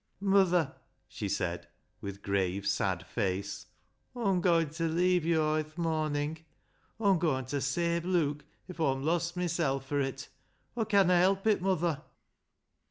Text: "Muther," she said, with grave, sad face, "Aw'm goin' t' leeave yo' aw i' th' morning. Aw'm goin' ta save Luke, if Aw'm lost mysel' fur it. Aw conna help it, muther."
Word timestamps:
"Muther," 0.19 0.73
she 1.07 1.29
said, 1.29 1.67
with 2.01 2.23
grave, 2.23 2.65
sad 2.65 3.05
face, 3.05 3.67
"Aw'm 4.15 4.41
goin' 4.41 4.67
t' 4.71 4.85
leeave 4.85 5.23
yo' 5.23 5.43
aw 5.53 5.57
i' 5.57 5.61
th' 5.61 5.77
morning. 5.77 6.43
Aw'm 6.99 7.19
goin' 7.19 7.45
ta 7.45 7.59
save 7.59 8.03
Luke, 8.03 8.43
if 8.67 8.79
Aw'm 8.79 9.03
lost 9.03 9.37
mysel' 9.37 9.79
fur 9.79 9.99
it. 10.01 10.29
Aw 10.75 10.85
conna 10.85 11.19
help 11.19 11.45
it, 11.45 11.61
muther." 11.61 12.01